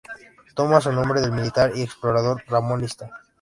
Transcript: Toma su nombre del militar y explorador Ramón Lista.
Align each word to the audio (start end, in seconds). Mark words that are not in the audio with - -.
Toma 0.55 0.81
su 0.81 0.91
nombre 0.91 1.21
del 1.21 1.31
militar 1.31 1.73
y 1.75 1.83
explorador 1.83 2.43
Ramón 2.47 2.81
Lista. 2.81 3.11